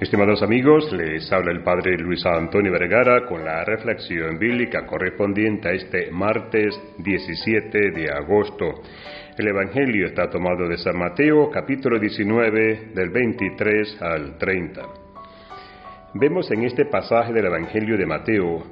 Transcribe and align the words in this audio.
Estimados 0.00 0.42
amigos, 0.42 0.90
les 0.94 1.30
habla 1.30 1.52
el 1.52 1.62
Padre 1.62 1.98
Luis 1.98 2.24
Antonio 2.24 2.72
Vergara 2.72 3.26
con 3.26 3.44
la 3.44 3.62
reflexión 3.66 4.38
bíblica 4.38 4.86
correspondiente 4.86 5.68
a 5.68 5.72
este 5.72 6.10
martes 6.10 6.74
17 6.96 7.90
de 7.90 8.10
agosto. 8.10 8.80
El 9.36 9.48
Evangelio 9.48 10.06
está 10.06 10.30
tomado 10.30 10.66
de 10.66 10.78
San 10.78 10.96
Mateo, 10.96 11.50
capítulo 11.50 11.98
19, 11.98 12.92
del 12.94 13.10
23 13.10 14.00
al 14.00 14.38
30. 14.38 14.82
Vemos 16.14 16.50
en 16.50 16.64
este 16.64 16.86
pasaje 16.86 17.34
del 17.34 17.44
Evangelio 17.44 17.98
de 17.98 18.06
Mateo 18.06 18.62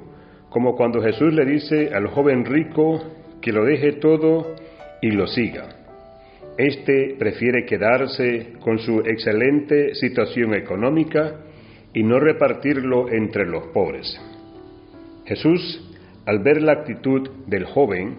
como 0.49 0.75
cuando 0.75 0.99
Jesús 0.99 1.31
le 1.31 1.45
dice 1.45 1.91
al 1.93 2.07
joven 2.07 2.43
rico 2.43 3.03
que 3.39 3.51
lo 3.51 3.65
deje 3.65 3.91
todo 3.93 4.55
y 4.99 5.11
lo 5.11 5.27
siga. 5.27 5.88
Este 6.59 7.15
prefiere 7.17 7.63
quedarse 7.65 8.55
con 8.59 8.79
su 8.79 8.99
excelente 8.99 9.95
situación 9.95 10.53
económica 10.53 11.37
y 11.93 12.03
no 12.03 12.19
repartirlo 12.19 13.09
entre 13.09 13.45
los 13.45 13.67
pobres. 13.67 14.19
Jesús, 15.23 15.89
al 16.25 16.39
ver 16.39 16.61
la 16.61 16.73
actitud 16.73 17.29
del 17.47 17.63
joven, 17.63 18.17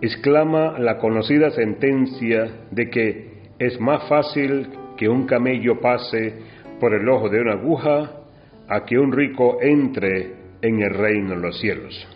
exclama 0.00 0.78
la 0.78 0.96
conocida 0.96 1.50
sentencia 1.50 2.50
de 2.70 2.88
que 2.88 3.32
es 3.58 3.78
más 3.78 4.08
fácil 4.08 4.68
que 4.96 5.10
un 5.10 5.26
camello 5.26 5.78
pase 5.78 6.36
por 6.80 6.94
el 6.94 7.06
ojo 7.06 7.28
de 7.28 7.42
una 7.42 7.52
aguja 7.52 8.22
a 8.66 8.86
que 8.86 8.98
un 8.98 9.12
rico 9.12 9.58
entre 9.60 10.36
en 10.62 10.80
el 10.80 10.94
reino 10.94 11.34
de 11.34 11.42
los 11.42 11.60
cielos. 11.60 12.08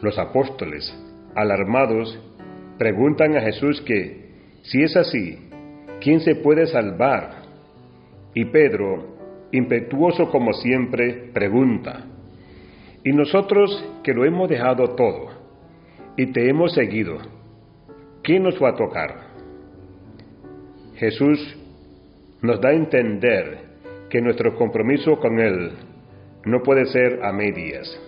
Los 0.00 0.16
apóstoles, 0.16 0.96
alarmados, 1.34 2.16
preguntan 2.78 3.36
a 3.36 3.40
Jesús 3.40 3.80
que 3.80 4.23
si 4.64 4.82
es 4.82 4.96
así, 4.96 5.38
¿quién 6.00 6.20
se 6.20 6.36
puede 6.36 6.66
salvar? 6.66 7.42
Y 8.34 8.46
Pedro, 8.46 9.16
impetuoso 9.52 10.30
como 10.30 10.54
siempre, 10.54 11.30
pregunta, 11.34 12.06
¿y 13.04 13.12
nosotros 13.12 13.84
que 14.02 14.14
lo 14.14 14.24
hemos 14.24 14.48
dejado 14.48 14.94
todo 14.94 15.28
y 16.16 16.32
te 16.32 16.48
hemos 16.48 16.72
seguido, 16.72 17.18
¿qué 18.22 18.40
nos 18.40 18.60
va 18.62 18.70
a 18.70 18.76
tocar? 18.76 19.14
Jesús 20.96 21.58
nos 22.40 22.58
da 22.60 22.70
a 22.70 22.74
entender 22.74 23.58
que 24.08 24.22
nuestro 24.22 24.54
compromiso 24.54 25.18
con 25.18 25.40
Él 25.40 25.72
no 26.46 26.62
puede 26.62 26.86
ser 26.86 27.22
a 27.22 27.32
medias. 27.32 28.00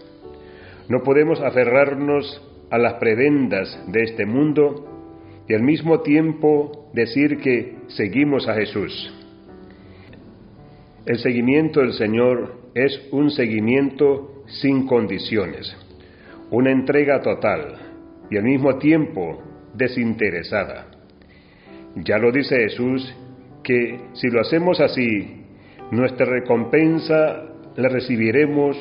No 0.88 1.02
podemos 1.02 1.38
aferrarnos 1.42 2.42
a 2.70 2.78
las 2.78 2.94
prebendas 2.94 3.78
de 3.88 4.04
este 4.04 4.24
mundo 4.24 4.95
y 5.48 5.54
al 5.54 5.62
mismo 5.62 6.00
tiempo 6.00 6.90
decir 6.92 7.38
que 7.38 7.76
seguimos 7.88 8.48
a 8.48 8.54
Jesús. 8.54 9.12
El 11.04 11.18
seguimiento 11.18 11.80
del 11.80 11.92
Señor 11.92 12.70
es 12.74 13.00
un 13.12 13.30
seguimiento 13.30 14.42
sin 14.46 14.86
condiciones, 14.86 15.76
una 16.50 16.70
entrega 16.70 17.22
total 17.22 17.76
y 18.30 18.36
al 18.36 18.44
mismo 18.44 18.76
tiempo 18.78 19.42
desinteresada. 19.74 20.88
Ya 21.96 22.18
lo 22.18 22.32
dice 22.32 22.56
Jesús 22.56 23.14
que 23.62 24.00
si 24.14 24.28
lo 24.28 24.40
hacemos 24.40 24.80
así, 24.80 25.44
nuestra 25.90 26.26
recompensa 26.26 27.44
la 27.76 27.88
recibiremos 27.88 28.76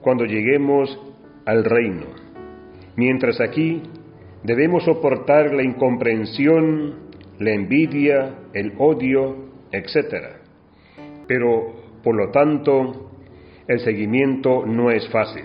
cuando 0.00 0.24
lleguemos 0.24 0.98
al 1.44 1.64
reino. 1.64 2.06
Mientras 2.96 3.40
aquí 3.40 3.82
debemos 4.42 4.84
soportar 4.84 5.52
la 5.52 5.62
incomprensión, 5.62 7.10
la 7.38 7.50
envidia, 7.52 8.34
el 8.52 8.72
odio, 8.78 9.50
etc. 9.72 10.36
Pero, 11.26 12.00
por 12.02 12.16
lo 12.16 12.30
tanto, 12.30 13.10
el 13.66 13.80
seguimiento 13.80 14.64
no 14.66 14.90
es 14.90 15.08
fácil. 15.08 15.44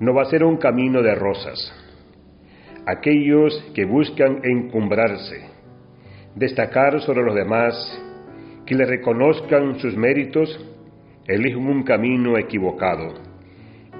No 0.00 0.14
va 0.14 0.22
a 0.22 0.30
ser 0.30 0.44
un 0.44 0.56
camino 0.56 1.02
de 1.02 1.14
rosas. 1.14 1.72
Aquellos 2.86 3.70
que 3.74 3.84
buscan 3.84 4.40
encumbrarse, 4.44 5.42
destacar 6.34 7.00
sobre 7.00 7.22
los 7.22 7.34
demás, 7.34 7.74
que 8.64 8.74
le 8.74 8.86
reconozcan 8.86 9.78
sus 9.78 9.96
méritos, 9.96 10.58
eligen 11.26 11.66
un 11.66 11.82
camino 11.82 12.38
equivocado, 12.38 13.14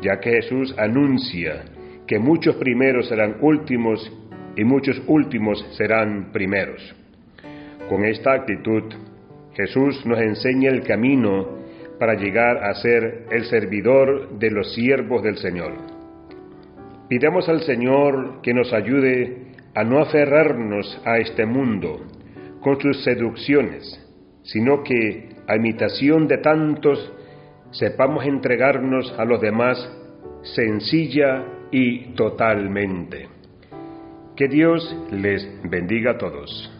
ya 0.01 0.21
que 0.21 0.31
Jesús 0.31 0.75
anuncia 0.78 1.65
que 2.09 2.19
muchos 2.19 2.57
primeros 2.57 3.07
serán 3.07 3.37
últimos 3.43 4.11
y 4.57 4.65
muchos 4.65 5.01
últimos 5.07 5.65
serán 5.77 6.33
primeros. 6.33 6.83
Con 7.89 8.05
esta 8.05 8.33
actitud, 8.33 8.83
Jesús 9.53 10.05
nos 10.07 10.19
enseña 10.19 10.71
el 10.71 10.83
camino 10.83 11.59
para 12.01 12.15
llegar 12.15 12.65
a 12.65 12.75
ser 12.75 13.27
el 13.31 13.45
servidor 13.45 14.39
de 14.39 14.51
los 14.51 14.75
siervos 14.75 15.23
del 15.23 15.37
Señor. 15.37 15.75
Pidamos 17.09 17.49
al 17.49 17.61
Señor 17.61 18.41
que 18.43 18.55
nos 18.55 18.73
ayude 18.73 19.53
a 19.75 19.85
no 19.85 20.01
aferrarnos 20.01 21.01
a 21.05 21.19
este 21.19 21.45
mundo 21.45 22.07
con 22.61 22.81
sus 22.81 23.05
seducciones, 23.05 23.85
sino 24.45 24.83
que, 24.83 25.29
a 25.47 25.57
imitación 25.57 26.27
de 26.27 26.39
tantos, 26.39 27.13
sepamos 27.71 28.25
entregarnos 28.25 29.15
a 29.19 29.25
los 29.25 29.41
demás 29.41 29.79
sencilla 30.43 31.58
y 31.71 32.15
totalmente. 32.15 33.29
Que 34.37 34.49
Dios 34.49 34.97
les 35.11 35.47
bendiga 35.65 36.12
a 36.12 36.19
todos. 36.19 36.78